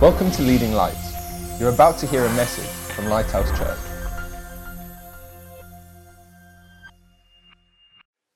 [0.00, 1.60] Welcome to Leading Lights.
[1.60, 3.78] You're about to hear a message from Lighthouse Church.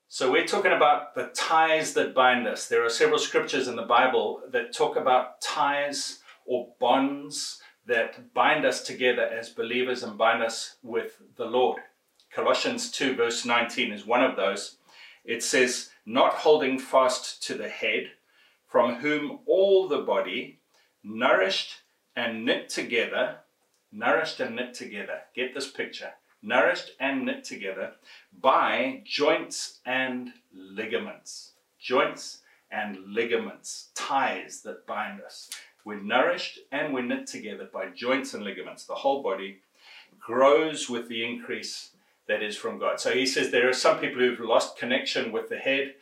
[0.07, 2.69] So, we're talking about the ties that bind us.
[2.69, 8.65] There are several scriptures in the Bible that talk about ties or bonds that bind
[8.65, 11.81] us together as believers and bind us with the Lord.
[12.31, 14.77] Colossians 2, verse 19 is one of those.
[15.25, 18.11] It says, Not holding fast to the head,
[18.65, 20.58] from whom all the body,
[21.03, 21.81] nourished
[22.15, 23.37] and knit together,
[23.91, 25.21] nourished and knit together.
[25.35, 26.11] Get this picture.
[26.41, 27.93] Nourished and knit together
[28.39, 31.53] by joints and ligaments.
[31.79, 32.39] Joints
[32.71, 35.49] and ligaments, ties that bind us.
[35.85, 38.85] We're nourished and we're knit together by joints and ligaments.
[38.85, 39.59] The whole body
[40.19, 41.91] grows with the increase
[42.27, 42.99] that is from God.
[42.99, 45.95] So he says there are some people who've lost connection with the head,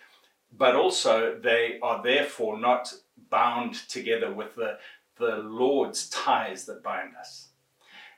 [0.58, 2.94] but also they are therefore not
[3.30, 4.78] bound together with the,
[5.18, 7.49] the Lord's ties that bind us.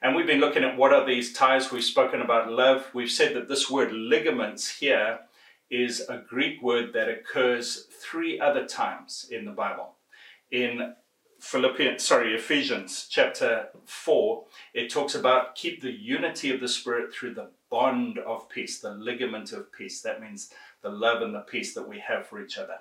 [0.01, 1.71] And we've been looking at what are these ties.
[1.71, 2.89] We've spoken about love.
[2.93, 5.19] We've said that this word ligaments here
[5.69, 9.95] is a Greek word that occurs three other times in the Bible.
[10.51, 10.95] In
[11.39, 14.43] Philippians, sorry, Ephesians chapter 4,
[14.73, 18.91] it talks about keep the unity of the Spirit through the bond of peace, the
[18.91, 20.01] ligament of peace.
[20.01, 22.79] That means the love and the peace that we have for each other.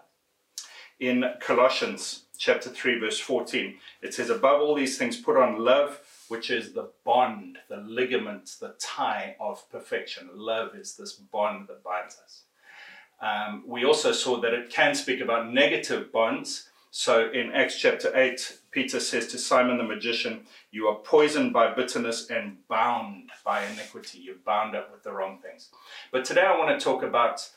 [1.00, 6.00] In Colossians chapter 3, verse 14, it says, Above all these things, put on love,
[6.28, 10.28] which is the bond, the ligament, the tie of perfection.
[10.34, 12.42] Love is this bond that binds us.
[13.20, 16.68] Um, we also saw that it can speak about negative bonds.
[16.90, 21.74] So in Acts chapter 8, Peter says to Simon the magician, You are poisoned by
[21.74, 24.18] bitterness and bound by iniquity.
[24.18, 25.68] You're bound up with the wrong things.
[26.10, 27.48] But today I want to talk about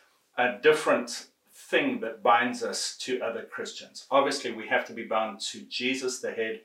[0.41, 4.07] a different thing that binds us to other Christians.
[4.09, 6.61] Obviously, we have to be bound to Jesus, the head,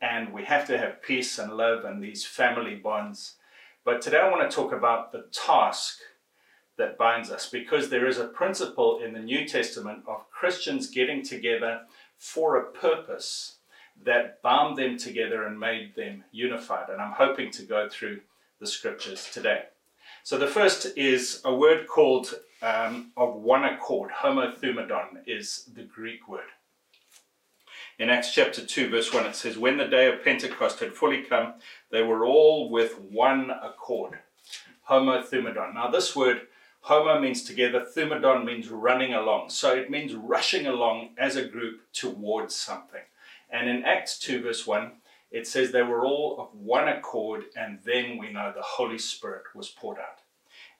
[0.00, 3.34] and we have to have peace and love and these family bonds.
[3.84, 5.98] But today I want to talk about the task
[6.78, 11.22] that binds us because there is a principle in the New Testament of Christians getting
[11.22, 11.80] together
[12.16, 13.56] for a purpose
[14.04, 16.88] that bound them together and made them unified.
[16.88, 18.20] And I'm hoping to go through
[18.60, 19.64] the scriptures today.
[20.22, 24.10] So the first is a word called um, of one accord.
[24.10, 26.44] Homothumadon is the Greek word.
[27.98, 31.22] In Acts chapter 2, verse 1, it says, When the day of Pentecost had fully
[31.22, 31.54] come,
[31.90, 34.18] they were all with one accord.
[34.88, 35.74] Homothumadon.
[35.74, 36.42] Now, this word,
[36.82, 39.50] homo means together, thumadon means running along.
[39.50, 43.02] So it means rushing along as a group towards something.
[43.50, 44.92] And in Acts 2, verse 1,
[45.30, 49.44] it says they were all of one accord, and then we know the Holy Spirit
[49.54, 50.20] was poured out.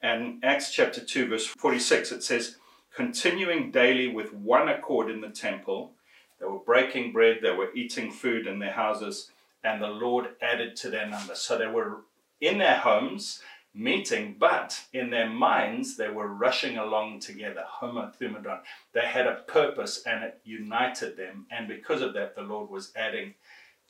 [0.03, 2.57] And Acts chapter 2, verse 46, it says,
[2.95, 5.93] continuing daily with one accord in the temple,
[6.41, 9.31] they were breaking bread, they were eating food in their houses,
[9.63, 11.35] and the Lord added to their number.
[11.35, 11.99] So they were
[12.41, 13.43] in their homes
[13.75, 17.65] meeting, but in their minds they were rushing along together.
[17.81, 18.61] Homothumadon.
[18.93, 22.93] They had a purpose and it united them, and because of that, the Lord was
[22.97, 23.35] adding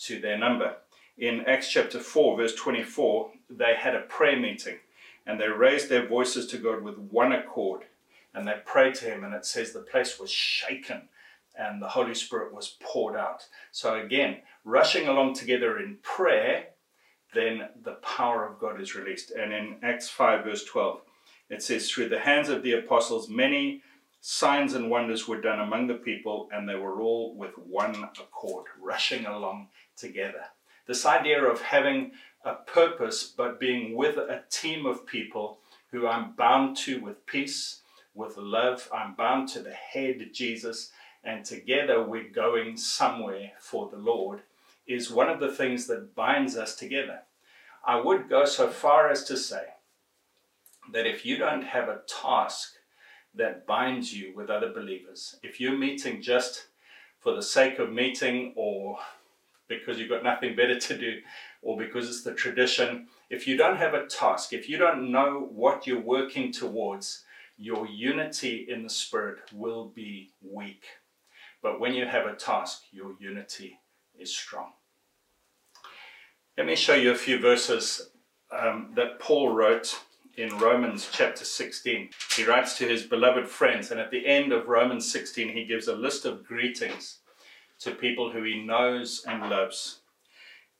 [0.05, 0.77] to their number.
[1.19, 4.79] In Acts chapter 4, verse 24, they had a prayer meeting
[5.27, 7.83] and they raised their voices to God with one accord
[8.35, 11.09] and they prayed to Him, and it says the place was shaken
[11.59, 13.47] and the Holy Spirit was poured out.
[13.73, 16.67] So, again, rushing along together in prayer,
[17.35, 19.33] then the power of God is released.
[19.33, 21.01] And in Acts 5, verse 12,
[21.51, 23.83] it says, Through the hands of the apostles, many
[24.21, 28.67] signs and wonders were done among the people, and they were all with one accord,
[28.81, 29.69] rushing along
[30.01, 30.45] together.
[30.87, 32.13] This idea of having
[32.45, 35.59] a purpose, but being with a team of people
[35.91, 37.83] who I'm bound to with peace,
[38.15, 40.91] with love, I'm bound to the head, Jesus,
[41.23, 44.41] and together we're going somewhere for the Lord,
[44.87, 47.21] is one of the things that binds us together.
[47.85, 49.65] I would go so far as to say
[50.93, 52.75] that if you don't have a task
[53.35, 56.67] that binds you with other believers, if you're meeting just
[57.21, 58.99] for the sake of meeting or
[59.71, 61.21] because you've got nothing better to do
[61.63, 65.49] or because it's the tradition, if you don't have a task, if you don't know
[65.53, 67.25] what you're working towards,
[67.57, 70.85] your unity in the Spirit will be weak.
[71.63, 73.79] But when you have a task, your unity
[74.19, 74.73] is strong.
[76.57, 78.11] Let me show you a few verses
[78.51, 79.99] um, that Paul wrote
[80.37, 82.11] in Romans chapter 16.
[82.35, 85.89] He writes to his beloved friends, and at the end of Romans 16, he gives
[85.89, 87.20] a list of greetings
[87.81, 90.01] to people who he knows and loves.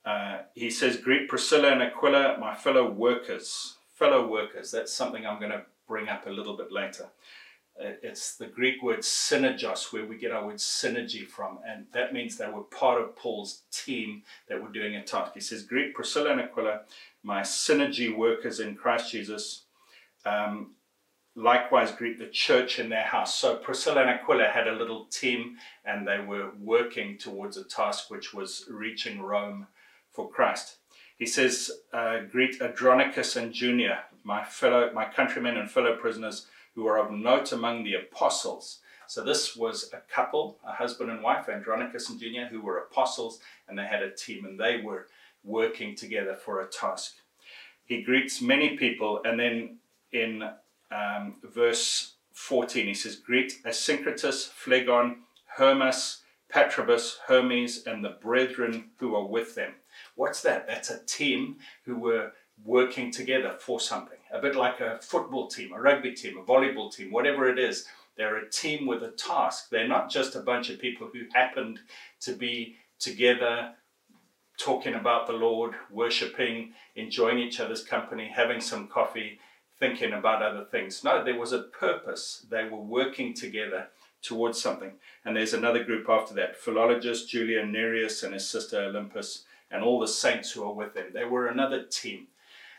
[0.05, 3.77] Uh, he says, Greet Priscilla and Aquila, my fellow workers.
[3.95, 7.09] Fellow workers, that's something I'm going to bring up a little bit later.
[7.79, 12.37] It's the Greek word synergos, where we get our word synergy from, and that means
[12.37, 15.33] they were part of Paul's team that were doing a task.
[15.33, 16.81] He says, Greet Priscilla and Aquila,
[17.23, 19.63] my synergy workers in Christ Jesus.
[20.27, 20.73] Um,
[21.35, 23.35] likewise, greet the church in their house.
[23.35, 28.11] So Priscilla and Aquila had a little team, and they were working towards a task
[28.11, 29.67] which was reaching Rome
[30.11, 30.77] for Christ.
[31.17, 36.87] He says, uh, Greet Andronicus and Junia, my fellow, my countrymen and fellow prisoners who
[36.87, 38.79] are of note among the apostles.
[39.07, 43.41] So this was a couple, a husband and wife, Andronicus and Junia, who were apostles,
[43.69, 45.09] and they had a team, and they were
[45.45, 47.17] working together for a task.
[47.85, 49.79] He greets many people, and then
[50.13, 50.49] in
[50.91, 55.19] um, verse 14, he says, Greet Asyncritus, Phlegon,
[55.57, 56.23] Hermas,
[56.53, 59.75] Patrobus, Hermes, and the brethren who are with them.
[60.15, 60.67] What's that?
[60.67, 62.33] That's a team who were
[62.65, 64.19] working together for something.
[64.33, 67.87] A bit like a football team, a rugby team, a volleyball team, whatever it is.
[68.17, 69.71] They're a team with a task.
[69.71, 71.81] They're not just a bunch of people who happened
[72.21, 73.73] to be together
[74.59, 79.39] talking about the Lord, worshiping, enjoying each other's company, having some coffee,
[79.81, 81.03] thinking about other things.
[81.03, 82.47] No, there was a purpose.
[82.49, 83.89] They were working together
[84.23, 84.93] towards something.
[85.25, 89.99] And there's another group after that Philologus Julian Nereus, and his sister Olympas, and all
[89.99, 91.07] the saints who are with them.
[91.13, 92.29] They were another team.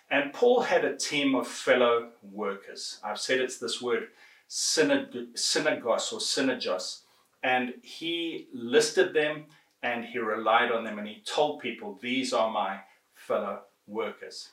[0.10, 3.00] And Paul had a team of fellow workers.
[3.04, 4.10] I've said it's this word,
[4.50, 7.00] synagos or synergos.
[7.42, 9.46] And he listed them
[9.82, 12.82] and he relied on them and he told people, These are my
[13.16, 14.50] fellow workers.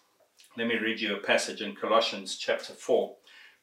[0.58, 3.14] Let me read you a passage in Colossians chapter 4,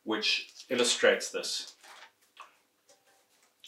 [0.06, 1.74] which illustrates this.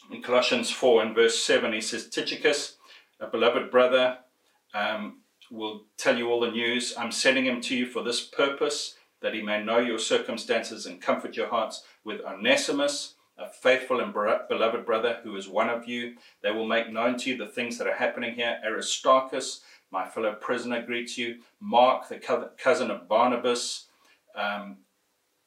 [0.09, 2.77] In Colossians 4 and verse 7, he says, Tychicus,
[3.19, 4.19] a beloved brother,
[4.74, 6.94] um, will tell you all the news.
[6.97, 11.01] I'm sending him to you for this purpose, that he may know your circumstances and
[11.01, 16.16] comfort your hearts with Onesimus, a faithful and beloved brother who is one of you.
[16.42, 18.60] They will make known to you the things that are happening here.
[18.66, 19.62] Aristarchus,
[19.92, 21.38] my fellow prisoner, greets you.
[21.60, 22.19] Mark, the
[22.57, 23.86] cousin of Barnabas,
[24.36, 24.78] um,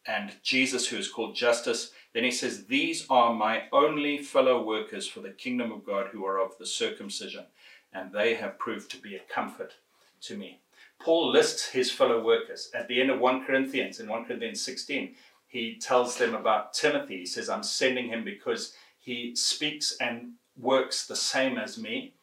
[0.07, 1.93] and Jesus, who is called Justus.
[2.15, 6.25] Then he says, These are my only fellow workers for the kingdom of God who
[6.25, 7.45] are of the circumcision,
[7.93, 9.75] and they have proved to be a comfort
[10.23, 10.61] to me.
[11.01, 12.71] Paul lists his fellow workers.
[12.75, 15.15] At the end of 1 Corinthians, in 1 Corinthians 16,
[15.51, 17.19] he tells them about Timothy.
[17.19, 22.15] He says, I'm sending him because he speaks and works the same as me.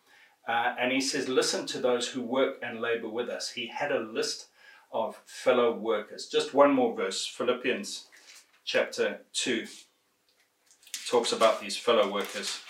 [0.47, 3.49] Uh, and he says, Listen to those who work and labor with us.
[3.49, 4.47] He had a list
[4.93, 6.27] of fellow workers.
[6.27, 8.07] Just one more verse Philippians
[8.63, 9.67] chapter 2
[11.09, 12.61] talks about these fellow workers.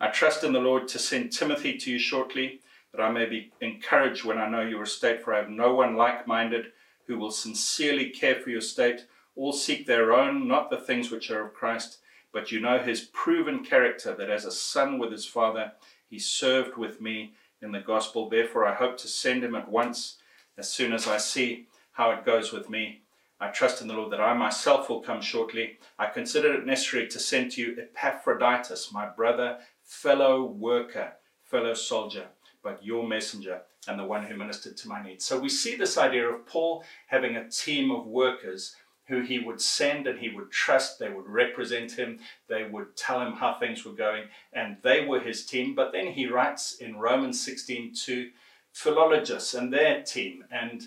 [0.00, 2.62] I trust in the Lord to send Timothy to you shortly
[2.92, 5.94] that I may be encouraged when I know your estate, for I have no one
[5.94, 6.72] like minded
[7.06, 9.06] who will sincerely care for your state.
[9.36, 11.98] All seek their own, not the things which are of Christ,
[12.32, 15.72] but you know his proven character, that as a son with his father,
[16.08, 18.28] he served with me in the gospel.
[18.28, 20.16] Therefore, I hope to send him at once
[20.58, 23.02] as soon as I see how it goes with me.
[23.38, 25.78] I trust in the Lord that I myself will come shortly.
[25.98, 31.12] I consider it necessary to send to you Epaphroditus, my brother, fellow worker,
[31.44, 32.28] fellow soldier
[32.66, 35.24] but your messenger and the one who ministered to my needs.
[35.24, 38.74] So we see this idea of Paul having a team of workers
[39.08, 40.98] who he would send and he would trust.
[40.98, 42.18] They would represent him.
[42.48, 45.74] They would tell him how things were going, and they were his team.
[45.74, 48.30] But then he writes in Romans 16 to
[48.74, 50.82] Philologus and their team, and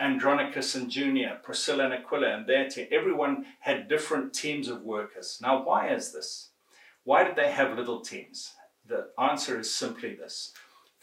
[0.00, 2.88] Andronicus and Junia, Priscilla and Aquila and their team.
[2.90, 5.38] Everyone had different teams of workers.
[5.40, 6.50] Now, why is this?
[7.04, 8.52] Why did they have little teams?
[8.86, 10.52] The answer is simply this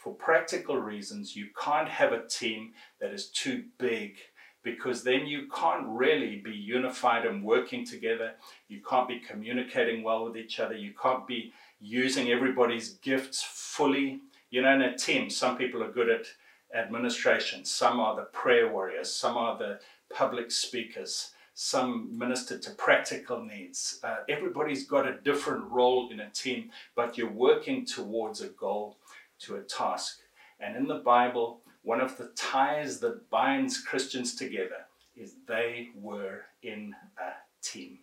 [0.02, 4.16] for practical reasons, you can't have a team that is too big
[4.62, 8.32] because then you can't really be unified and working together.
[8.68, 10.76] You can't be communicating well with each other.
[10.76, 14.20] You can't be using everybody's gifts fully.
[14.50, 16.26] You know, in a team, some people are good at
[16.74, 19.78] administration, some are the prayer warriors, some are the
[20.14, 24.00] public speakers, some minister to practical needs.
[24.02, 28.96] Uh, everybody's got a different role in a team, but you're working towards a goal
[29.40, 30.20] to a task.
[30.60, 34.86] And in the Bible, one of the ties that binds Christians together
[35.16, 37.98] is they were in a team.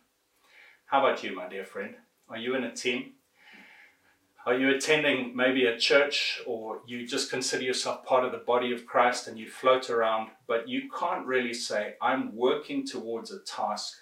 [0.86, 1.96] How about you, my dear friend?
[2.30, 3.14] Are you in a team?
[4.46, 8.72] Are you attending maybe a church or you just consider yourself part of the body
[8.72, 13.40] of Christ and you float around, but you can't really say, I'm working towards a
[13.40, 13.98] task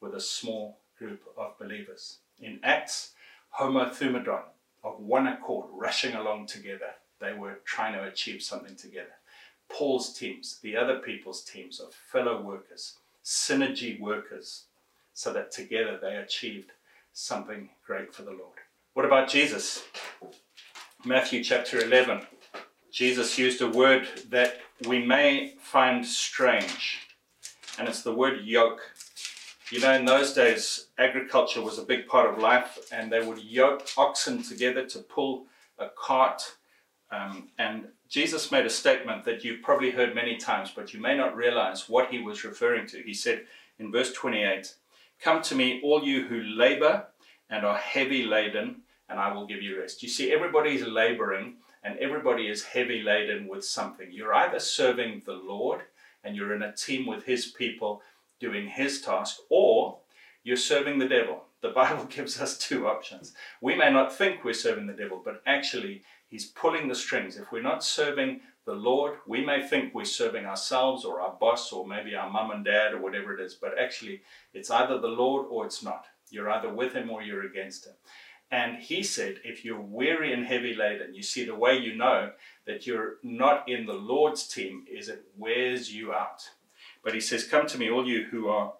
[0.00, 2.18] with a small group of believers?
[2.38, 3.12] In Acts,
[3.58, 4.42] homothumadon,
[4.84, 6.94] of one accord, rushing along together.
[7.20, 9.14] They were trying to achieve something together.
[9.68, 14.64] Paul's teams, the other people's teams of fellow workers, synergy workers,
[15.12, 16.72] so that together they achieved
[17.12, 18.58] something great for the Lord.
[18.94, 19.84] What about Jesus?
[21.04, 22.26] Matthew chapter 11.
[22.90, 27.08] Jesus used a word that we may find strange,
[27.78, 28.80] and it's the word yoke.
[29.70, 33.38] You know, in those days, agriculture was a big part of life, and they would
[33.38, 35.46] yoke oxen together to pull
[35.78, 36.42] a cart.
[37.10, 41.16] Um, and Jesus made a statement that you've probably heard many times, but you may
[41.16, 43.02] not realize what he was referring to.
[43.02, 43.46] He said
[43.78, 44.74] in verse 28
[45.20, 47.06] Come to me, all you who labor
[47.48, 50.02] and are heavy laden, and I will give you rest.
[50.02, 54.08] You see, everybody's laboring and everybody is heavy laden with something.
[54.10, 55.82] You're either serving the Lord
[56.24, 58.02] and you're in a team with his people
[58.40, 59.98] doing his task, or
[60.42, 61.44] you're serving the devil.
[61.62, 63.32] The Bible gives us two options.
[63.60, 67.36] We may not think we're serving the devil, but actually, he's pulling the strings.
[67.36, 71.72] If we're not serving the Lord, we may think we're serving ourselves or our boss
[71.72, 75.08] or maybe our mum and dad or whatever it is, but actually, it's either the
[75.08, 76.06] Lord or it's not.
[76.30, 77.94] You're either with him or you're against him.
[78.50, 82.32] And he said, if you're weary and heavy laden, you see, the way you know
[82.66, 86.50] that you're not in the Lord's team is it wears you out.
[87.02, 88.74] But he says, Come to me, all you who are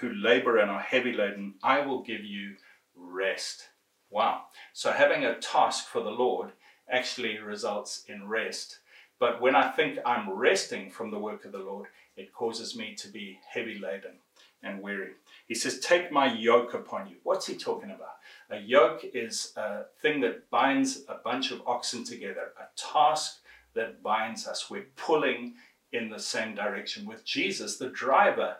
[0.00, 2.56] who labor and are heavy laden, I will give you
[2.96, 3.68] rest.
[4.10, 4.42] Wow.
[4.72, 6.52] So having a task for the Lord
[6.90, 8.78] actually results in rest.
[9.18, 12.94] But when I think I'm resting from the work of the Lord, it causes me
[12.96, 14.18] to be heavy laden
[14.62, 15.12] and weary.
[15.46, 17.16] He says, Take my yoke upon you.
[17.22, 18.16] What's he talking about?
[18.50, 23.38] A yoke is a thing that binds a bunch of oxen together, a task
[23.74, 24.70] that binds us.
[24.70, 25.54] We're pulling
[25.92, 28.56] in the same direction with Jesus, the driver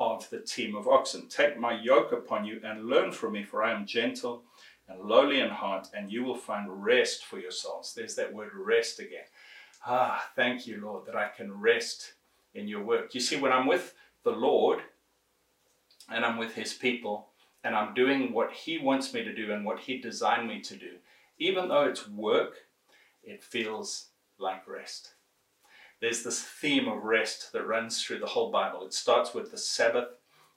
[0.00, 1.28] of the team of oxen.
[1.28, 4.42] Take my yoke upon you and learn from me, for I am gentle
[4.88, 7.92] and lowly in heart, and you will find rest for your souls.
[7.94, 9.24] There's that word rest again.
[9.86, 12.14] Ah, thank you, Lord, that I can rest
[12.54, 13.14] in your work.
[13.14, 14.80] You see, when I'm with the Lord
[16.08, 17.28] and I'm with his people
[17.64, 20.76] and I'm doing what he wants me to do and what he designed me to
[20.76, 20.96] do,
[21.38, 22.54] even though it's work,
[23.24, 24.08] it feels
[24.38, 25.14] like rest
[26.02, 28.84] there's this theme of rest that runs through the whole Bible.
[28.84, 30.08] It starts with the Sabbath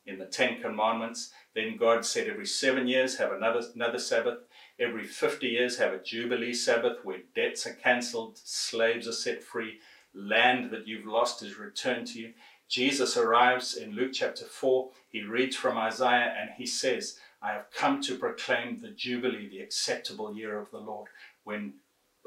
[0.06, 1.32] in the Ten Commandments.
[1.54, 4.40] Then God said every seven years have another, another Sabbath.
[4.80, 9.80] Every 50 years have a Jubilee Sabbath where debts are cancelled, slaves are set free,
[10.14, 12.34] land that you've lost is returned to you.
[12.68, 14.90] Jesus arrives in Luke chapter 4.
[15.08, 19.60] He reads from Isaiah and he says, I have come to proclaim the Jubilee, the
[19.60, 21.10] acceptable year of the Lord,
[21.44, 21.76] when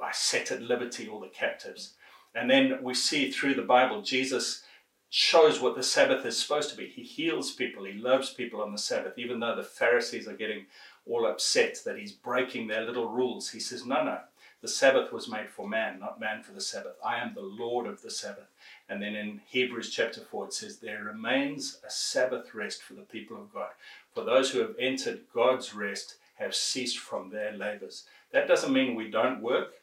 [0.02, 1.94] I set at liberty all the captives.
[2.34, 4.62] And then we see through the Bible, Jesus
[5.10, 6.86] shows what the Sabbath is supposed to be.
[6.86, 10.66] He heals people, he loves people on the Sabbath, even though the Pharisees are getting
[11.06, 13.50] all upset that he's breaking their little rules.
[13.50, 14.18] He says, No, no,
[14.60, 16.96] the Sabbath was made for man, not man for the Sabbath.
[17.04, 18.48] I am the Lord of the Sabbath.
[18.88, 23.02] And then in Hebrews chapter 4, it says, There remains a Sabbath rest for the
[23.02, 23.70] people of God.
[24.14, 28.04] For those who have entered God's rest have ceased from their labors.
[28.32, 29.74] That doesn't mean we don't work.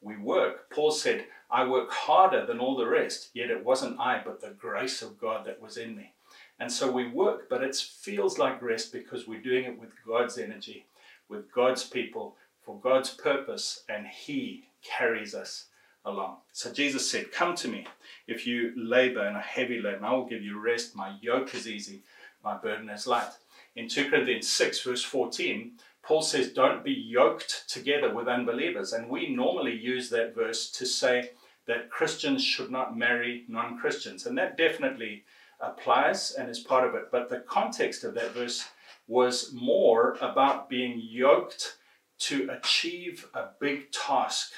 [0.00, 0.70] We work.
[0.70, 4.50] Paul said, I work harder than all the rest, yet it wasn't I, but the
[4.50, 6.12] grace of God that was in me.
[6.58, 10.38] And so we work, but it feels like rest because we're doing it with God's
[10.38, 10.86] energy,
[11.28, 15.66] with God's people, for God's purpose, and He carries us
[16.04, 16.36] along.
[16.52, 17.86] So Jesus said, Come to me
[18.26, 20.94] if you labor and are heavy laden, I will give you rest.
[20.94, 22.02] My yoke is easy,
[22.44, 23.32] my burden is light.
[23.76, 28.92] In 2 Corinthians 6, verse 14, Paul says, Don't be yoked together with unbelievers.
[28.92, 31.30] And we normally use that verse to say,
[31.70, 34.26] that Christians should not marry non Christians.
[34.26, 35.24] And that definitely
[35.60, 37.12] applies and is part of it.
[37.12, 38.66] But the context of that verse
[39.06, 41.76] was more about being yoked
[42.20, 44.50] to achieve a big task,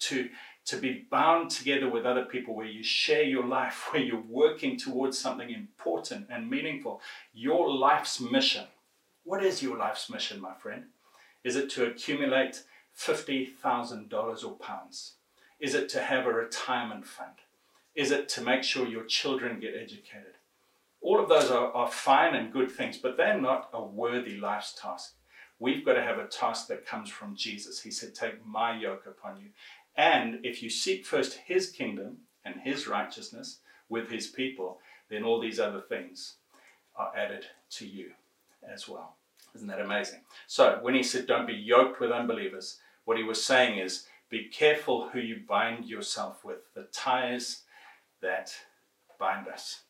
[0.00, 0.28] to,
[0.66, 4.78] to be bound together with other people where you share your life, where you're working
[4.78, 7.00] towards something important and meaningful.
[7.32, 8.66] Your life's mission.
[9.30, 10.86] What is your life's mission, my friend?
[11.44, 12.64] Is it to accumulate
[12.98, 15.12] $50,000 or pounds?
[15.60, 17.36] Is it to have a retirement fund?
[17.94, 20.34] Is it to make sure your children get educated?
[21.00, 24.74] All of those are, are fine and good things, but they're not a worthy life's
[24.74, 25.14] task.
[25.60, 27.80] We've got to have a task that comes from Jesus.
[27.80, 29.50] He said, Take my yoke upon you.
[29.94, 33.58] And if you seek first his kingdom and his righteousness
[33.88, 36.34] with his people, then all these other things
[36.96, 38.10] are added to you
[38.68, 39.14] as well.
[39.54, 40.20] Isn't that amazing?
[40.46, 44.48] So, when he said, Don't be yoked with unbelievers, what he was saying is, be
[44.48, 47.62] careful who you bind yourself with, the ties
[48.22, 48.54] that
[49.18, 49.80] bind us.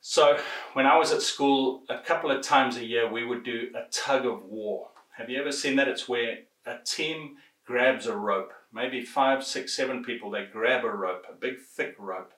[0.00, 0.38] So,
[0.72, 3.88] when I was at school, a couple of times a year, we would do a
[3.90, 4.88] tug of war.
[5.16, 5.88] Have you ever seen that?
[5.88, 10.90] It's where a team grabs a rope, maybe five, six, seven people, they grab a
[10.90, 12.32] rope, a big thick rope.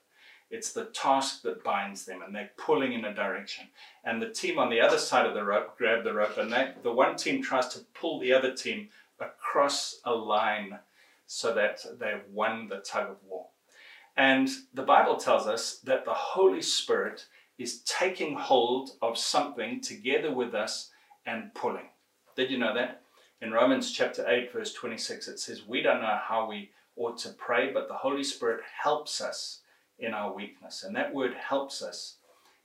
[0.52, 3.68] It's the task that binds them, and they're pulling in a direction.
[4.04, 6.74] And the team on the other side of the rope grab the rope, and they,
[6.82, 10.78] the one team tries to pull the other team across a line
[11.26, 13.46] so that they've won the tug of war.
[14.14, 17.24] And the Bible tells us that the Holy Spirit
[17.56, 20.90] is taking hold of something together with us
[21.24, 21.88] and pulling.
[22.36, 23.00] Did you know that?
[23.40, 27.30] In Romans chapter 8, verse 26, it says, We don't know how we ought to
[27.30, 29.60] pray, but the Holy Spirit helps us
[29.98, 30.82] in our weakness.
[30.82, 32.16] And that word helps us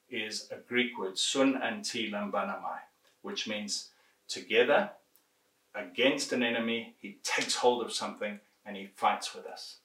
[0.09, 2.79] is a Greek word, sun anti lambanamai,
[3.21, 3.89] which means
[4.27, 4.91] together
[5.77, 9.77] against an enemy, he takes hold of something and he fights with us.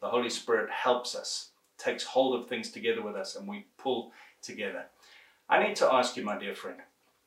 [0.00, 4.12] The Holy Spirit helps us, takes hold of things together with us, and we pull
[4.42, 4.86] together.
[5.48, 6.78] I need to ask you, my dear friend,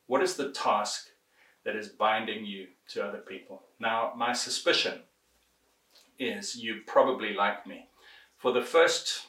[0.06, 1.08] what is the task
[1.64, 3.62] that is binding you to other people?
[3.78, 5.00] Now, my suspicion
[6.18, 7.86] is you probably like me.
[8.42, 9.28] For the first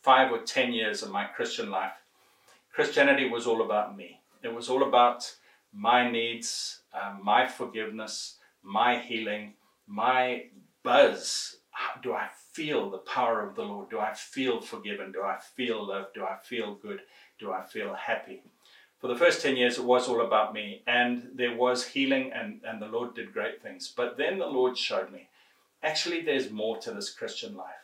[0.00, 1.92] five or ten years of my Christian life,
[2.72, 4.20] Christianity was all about me.
[4.42, 5.30] It was all about
[5.70, 9.52] my needs, uh, my forgiveness, my healing,
[9.86, 10.46] my
[10.82, 11.56] buzz.
[12.02, 13.90] Do I feel the power of the Lord?
[13.90, 15.12] Do I feel forgiven?
[15.12, 16.14] Do I feel loved?
[16.14, 17.02] Do I feel good?
[17.38, 18.44] Do I feel happy?
[18.98, 22.62] For the first 10 years, it was all about me, and there was healing, and,
[22.66, 23.92] and the Lord did great things.
[23.94, 25.28] But then the Lord showed me
[25.82, 27.83] actually, there's more to this Christian life.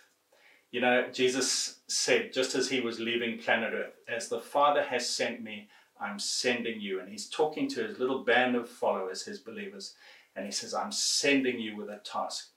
[0.70, 5.08] You know, Jesus said, just as he was leaving planet Earth, as the Father has
[5.08, 5.68] sent me,
[6.00, 7.00] I'm sending you.
[7.00, 9.94] And he's talking to his little band of followers, his believers,
[10.36, 12.50] and he says, I'm sending you with a task.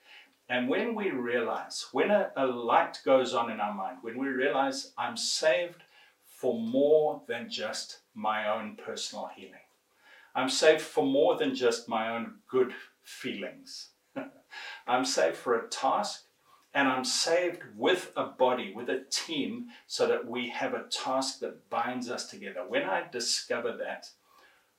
[0.48, 4.28] And when we realize, when a, a light goes on in our mind, when we
[4.28, 5.84] realize I'm saved
[6.24, 9.54] for more than just my own personal healing,
[10.36, 13.90] I'm saved for more than just my own good feelings.
[14.88, 16.26] I'm saved for a task
[16.74, 21.40] and I'm saved with a body, with a team, so that we have a task
[21.40, 22.66] that binds us together.
[22.68, 24.10] When I discover that,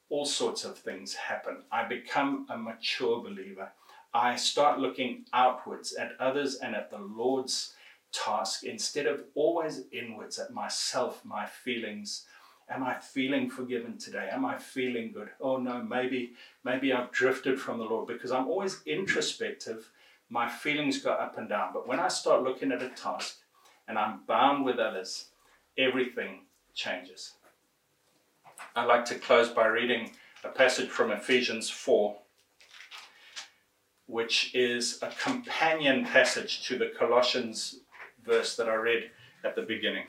[0.08, 1.58] all sorts of things happen.
[1.70, 3.70] I become a mature believer.
[4.12, 7.74] I start looking outwards at others and at the Lord's
[8.12, 12.24] task instead of always inwards at myself, my feelings.
[12.68, 14.28] Am I feeling forgiven today?
[14.30, 15.30] Am I feeling good?
[15.40, 16.32] Oh no, maybe
[16.64, 19.90] maybe I've drifted from the Lord because I'm always introspective
[20.30, 21.72] my feelings go up and down.
[21.72, 23.38] But when I start looking at a task
[23.86, 25.26] and I'm bound with others,
[25.78, 26.40] everything
[26.74, 27.34] changes.
[28.76, 30.10] I'd like to close by reading
[30.42, 32.16] a passage from Ephesians 4,
[34.06, 37.80] which is a companion passage to the Colossians
[38.24, 39.10] verse that I read
[39.44, 40.06] at the beginning.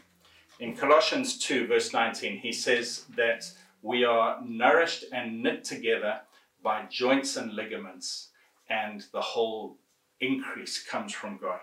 [0.60, 3.45] In Colossians 2, verse 19, he says that
[3.82, 6.21] we are nourished and knit together
[6.63, 8.30] by joints and ligaments,
[8.69, 9.78] and the whole
[10.19, 11.60] increase comes from God.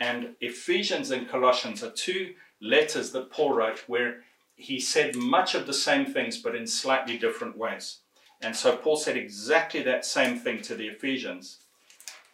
[0.00, 4.22] And Ephesians and Colossians are two letters that Paul wrote where
[4.54, 7.98] he said much of the same things but in slightly different ways.
[8.42, 11.60] And so Paul said exactly that same thing to the Ephesians,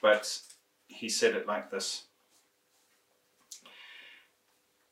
[0.01, 0.41] but
[0.89, 2.07] he said it like this.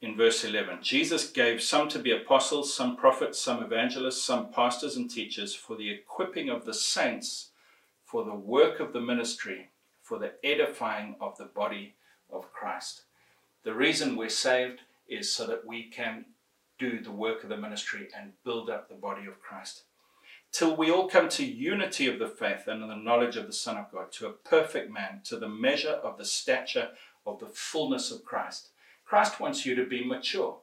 [0.00, 4.96] In verse 11, Jesus gave some to be apostles, some prophets, some evangelists, some pastors
[4.96, 7.50] and teachers for the equipping of the saints
[8.06, 9.69] for the work of the ministry
[10.11, 11.94] for the edifying of the body
[12.33, 13.03] of Christ.
[13.62, 16.25] The reason we're saved is so that we can
[16.81, 19.83] do the work of the ministry and build up the body of Christ.
[20.51, 23.77] Till we all come to unity of the faith and the knowledge of the Son
[23.77, 26.88] of God, to a perfect man, to the measure of the stature
[27.25, 28.70] of the fullness of Christ.
[29.07, 30.57] Christ wants you to be mature.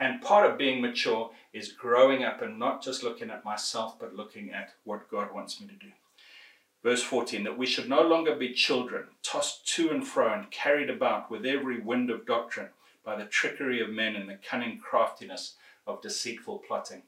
[0.00, 4.16] And part of being mature is growing up and not just looking at myself, but
[4.16, 5.92] looking at what God wants me to do.
[6.82, 10.90] Verse 14 that we should no longer be children, tossed to and fro and carried
[10.90, 12.68] about with every wind of doctrine
[13.04, 17.02] by the trickery of men and the cunning craftiness of deceitful plotting.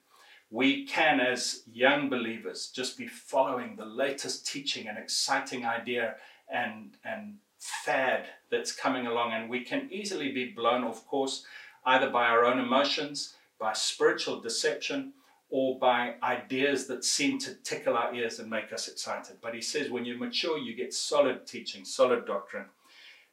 [0.51, 6.17] We can, as young believers, just be following the latest teaching and exciting idea
[6.53, 11.45] and, and fad that's coming along, and we can easily be blown off course
[11.85, 15.13] either by our own emotions, by spiritual deception,
[15.51, 19.37] or by ideas that seem to tickle our ears and make us excited.
[19.43, 22.67] But he says when you mature, you get solid teaching, solid doctrine.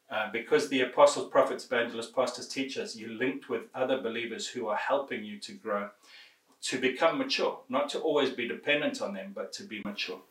[0.09, 4.77] Uh, because the apostles, prophets, evangelists, pastors, teachers, you're linked with other believers who are
[4.77, 5.89] helping you to grow,
[6.61, 10.21] to become mature, not to always be dependent on them, but to be mature.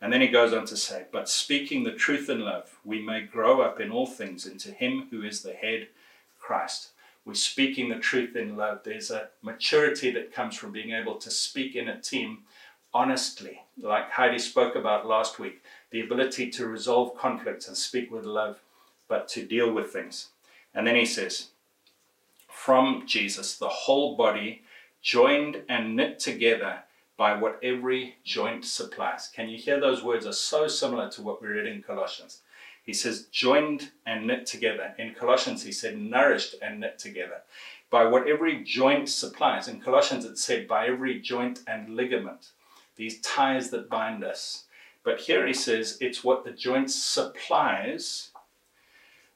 [0.00, 3.22] And then he goes on to say, But speaking the truth in love, we may
[3.22, 5.88] grow up in all things into him who is the head,
[6.38, 6.90] Christ
[7.24, 8.80] we're speaking the truth in love.
[8.84, 12.44] There's a maturity that comes from being able to speak in a team
[12.94, 18.24] honestly, like Heidi spoke about last week, the ability to resolve conflicts and speak with
[18.24, 18.60] love,
[19.08, 20.28] but to deal with things.
[20.72, 21.48] And then he says,
[22.48, 24.62] from Jesus, the whole body,
[25.02, 26.78] joined and knit together
[27.16, 29.28] by what every joint supplies.
[29.28, 32.40] Can you hear those words are so similar to what we read in Colossians?
[32.84, 34.94] He says, joined and knit together.
[34.98, 37.42] In Colossians, he said, nourished and knit together.
[37.90, 39.68] By what every joint supplies.
[39.68, 42.50] In Colossians, it said, by every joint and ligament.
[42.96, 44.64] These ties that bind us.
[45.02, 48.30] But here he says, it's what the joint supplies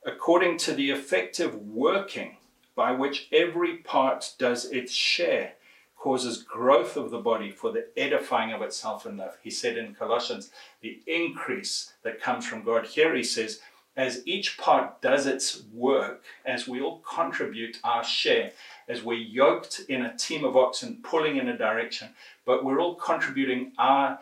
[0.04, 2.36] according to the effective working
[2.74, 5.54] by which every part does its share
[5.98, 9.36] causes growth of the body for the edifying of itself in love.
[9.42, 12.86] He said in Colossians, the increase that comes from God.
[12.86, 13.60] Here he says,
[13.96, 18.52] as each part does its work, as we all contribute our share,
[18.88, 22.10] as we're yoked in a team of oxen pulling in a direction,
[22.46, 24.20] but we're all contributing our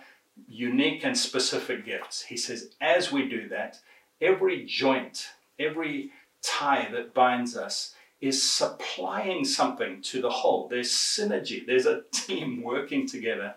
[0.49, 2.23] unique and specific gifts.
[2.23, 3.79] He says, as we do that,
[4.23, 6.11] every joint, every
[6.43, 7.95] tie that binds us
[8.27, 10.69] is supplying something to the whole.
[10.69, 13.55] There's synergy, there's a team working together,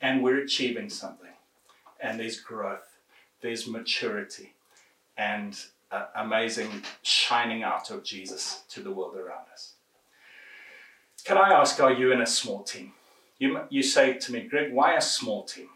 [0.00, 1.28] and we're achieving something.
[2.00, 2.98] And there's growth,
[3.40, 4.54] there's maturity,
[5.16, 5.58] and
[5.90, 9.72] uh, amazing shining out of Jesus to the world around us.
[11.24, 12.92] Can I ask, are you in a small team?
[13.38, 15.68] You, you say to me, Greg, why a small team?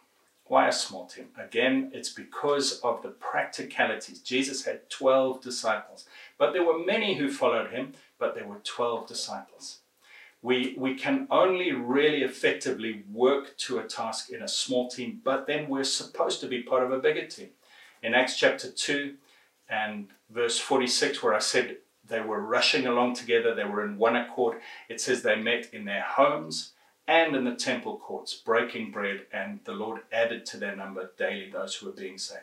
[0.47, 1.29] Why a small team?
[1.39, 4.19] Again, it's because of the practicalities.
[4.19, 6.07] Jesus had 12 disciples,
[6.39, 9.79] but there were many who followed him but there were 12 disciples.
[10.43, 15.49] We, we can only really effectively work to a task in a small team, but
[15.49, 17.49] then we're supposed to be part of a bigger team.
[18.01, 19.15] In Acts chapter 2
[19.69, 24.15] and verse 46, where I said they were rushing along together, they were in one
[24.15, 24.59] accord,
[24.89, 26.75] it says they met in their homes
[27.09, 31.51] and in the temple courts, breaking bread, and the Lord added to their number daily
[31.51, 32.43] those who were being saved.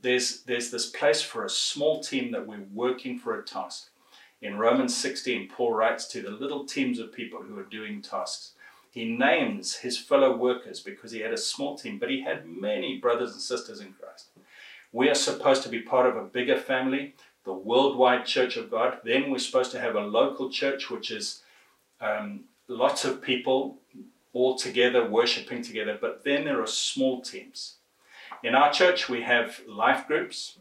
[0.00, 3.89] There's, there's this place for a small team that we're working for a task.
[4.42, 8.52] In Romans 16, Paul writes to the little teams of people who are doing tasks.
[8.90, 12.98] He names his fellow workers because he had a small team, but he had many
[12.98, 14.28] brothers and sisters in Christ.
[14.92, 18.98] We are supposed to be part of a bigger family, the worldwide church of God.
[19.04, 21.42] Then we're supposed to have a local church, which is
[22.00, 23.76] um, lots of people
[24.32, 25.98] all together, worshiping together.
[26.00, 27.74] But then there are small teams.
[28.42, 30.58] In our church, we have life groups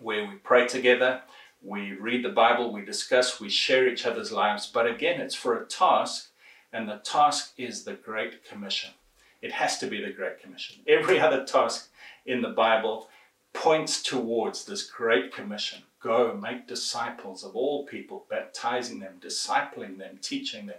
[0.00, 1.22] where we pray together
[1.62, 4.66] we read the Bible, we discuss, we share each other's lives.
[4.66, 6.30] But again, it's for a task,
[6.72, 8.90] and the task is the Great Commission.
[9.42, 10.76] It has to be the Great Commission.
[10.86, 11.90] Every other task
[12.26, 13.08] in the Bible
[13.52, 20.18] points towards this Great Commission go, make disciples of all people, baptizing them, discipling them,
[20.22, 20.78] teaching them,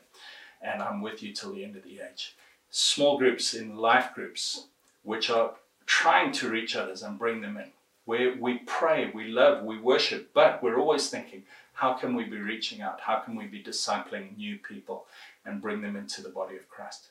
[0.61, 2.35] and I'm with you till the end of the age.
[2.69, 4.67] Small groups in life groups,
[5.03, 7.71] which are trying to reach others and bring them in
[8.09, 11.43] where we pray, we love, we worship, but we're always thinking,
[11.73, 12.99] how can we be reaching out?
[13.01, 15.05] How can we be discipling new people
[15.45, 17.09] and bring them into the body of Christ?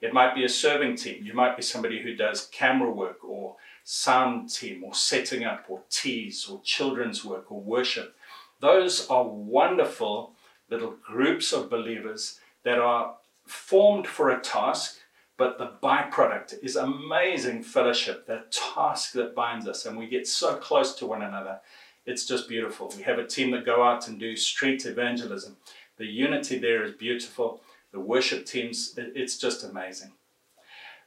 [0.00, 1.24] It might be a serving team.
[1.24, 5.82] You might be somebody who does camera work or sound team or setting up or
[5.88, 8.16] teas or children's work or worship.
[8.58, 10.32] Those are wonderful
[10.68, 13.14] little groups of believers that are
[13.46, 14.98] formed for a task
[15.40, 20.56] but the byproduct is amazing fellowship, that task that binds us, and we get so
[20.56, 21.60] close to one another.
[22.04, 22.92] It's just beautiful.
[22.94, 25.56] We have a team that go out and do street evangelism.
[25.96, 27.62] The unity there is beautiful.
[27.90, 30.12] The worship teams, it's just amazing.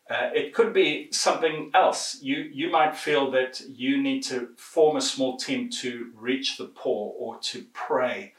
[0.09, 2.17] Uh, it could be something else.
[2.19, 6.71] You, you might feel that you need to form a small team to reach the
[6.73, 8.33] poor or to pray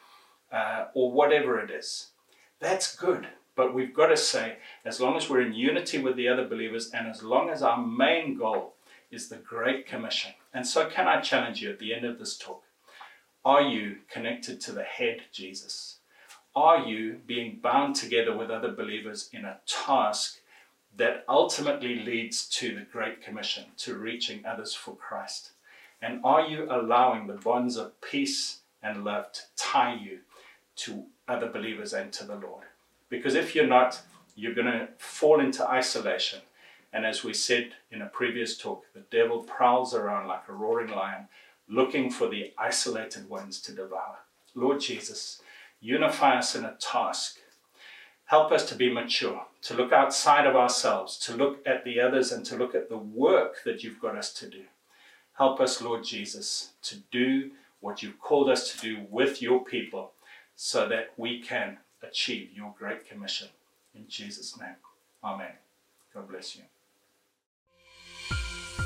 [0.50, 2.08] uh, or whatever it is.
[2.58, 3.28] That's good.
[3.56, 6.90] But we've got to say, as long as we're in unity with the other believers
[6.90, 8.74] and as long as our main goal
[9.10, 10.32] is the Great Commission.
[10.52, 12.62] And so, can I challenge you at the end of this talk?
[13.44, 15.98] Are you connected to the head, Jesus?
[16.56, 20.38] Are you being bound together with other believers in a task
[20.96, 25.50] that ultimately leads to the Great Commission, to reaching others for Christ?
[26.00, 30.20] And are you allowing the bonds of peace and love to tie you
[30.76, 32.64] to other believers and to the Lord?
[33.08, 34.00] Because if you're not,
[34.34, 36.40] you're going to fall into isolation.
[36.92, 40.90] And as we said in a previous talk, the devil prowls around like a roaring
[40.90, 41.28] lion,
[41.68, 44.18] looking for the isolated ones to devour.
[44.54, 45.42] Lord Jesus,
[45.80, 47.38] unify us in a task.
[48.26, 52.32] Help us to be mature, to look outside of ourselves, to look at the others,
[52.32, 54.62] and to look at the work that you've got us to do.
[55.34, 60.12] Help us, Lord Jesus, to do what you've called us to do with your people
[60.56, 63.48] so that we can achieve your great commission.
[63.94, 64.76] In Jesus' name,
[65.24, 65.52] Amen.
[66.12, 66.62] God bless you.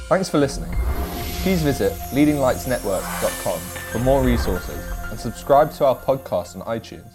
[0.09, 0.71] Thanks for listening.
[1.43, 3.61] Please visit leadinglightsnetwork.com
[3.93, 4.79] for more resources
[5.11, 7.13] and subscribe to our podcast on iTunes.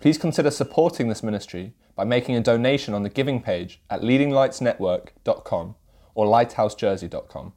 [0.00, 5.74] Please consider supporting this ministry by making a donation on the giving page at leadinglightsnetwork.com
[6.14, 7.52] or lighthousejersey.com.